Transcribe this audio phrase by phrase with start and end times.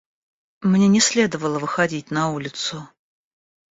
[0.61, 2.89] Мне не следовало выходить на улицу.